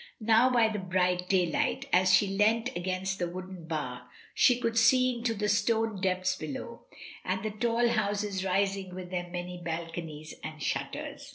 Now 0.19 0.49
by 0.49 0.67
the 0.67 0.79
bright 0.79 1.29
daylight, 1.29 1.85
as 1.93 2.11
she 2.11 2.25
leant 2.25 2.75
against 2.75 3.19
the 3.19 3.29
wooden 3.29 3.67
bar, 3.67 4.09
she 4.33 4.59
could 4.59 4.75
see 4.75 5.17
into 5.19 5.35
the 5.35 5.47
stone 5.47 6.01
depths 6.01 6.35
below, 6.35 6.85
and 7.23 7.43
the 7.43 7.51
tall 7.51 7.87
houses 7.87 8.43
rising 8.43 8.95
with 8.95 9.11
their 9.11 9.27
many 9.29 9.61
balconies 9.63 10.33
and 10.43 10.59
shutters. 10.59 11.29